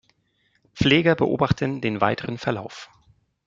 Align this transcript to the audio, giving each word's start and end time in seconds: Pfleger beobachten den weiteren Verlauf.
Pfleger 0.73 1.13
beobachten 1.13 1.79
den 1.79 2.01
weiteren 2.01 2.39
Verlauf. 2.39 2.89